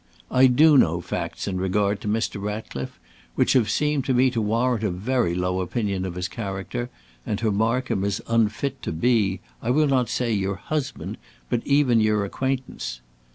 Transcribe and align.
"I 0.31 0.47
do 0.47 0.79
know 0.79 0.99
facts 0.99 1.47
in 1.47 1.59
regard 1.59 2.01
to 2.01 2.07
Mr. 2.07 2.41
Ratcliffe, 2.41 2.99
which 3.35 3.53
have 3.53 3.69
seemed 3.69 4.03
to 4.05 4.15
me 4.15 4.31
to 4.31 4.41
warrant 4.41 4.83
a 4.83 4.89
very 4.89 5.35
low 5.35 5.61
opinion 5.61 6.05
of 6.05 6.15
his 6.15 6.27
character, 6.27 6.89
and 7.23 7.37
to 7.37 7.51
mark 7.51 7.91
him 7.91 8.03
as 8.03 8.19
unfit 8.25 8.81
to 8.81 8.91
be, 8.91 9.41
I 9.61 9.69
will 9.69 9.85
not 9.85 10.09
say 10.09 10.33
your 10.33 10.55
husband, 10.55 11.19
but 11.51 11.61
even 11.67 12.01
your 12.01 12.25
acquaintance. 12.25 13.01